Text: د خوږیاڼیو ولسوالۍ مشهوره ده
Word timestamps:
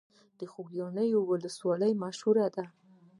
د 0.39 0.41
خوږیاڼیو 0.51 1.21
ولسوالۍ 1.29 1.91
مشهوره 2.03 2.47
ده 2.55 2.65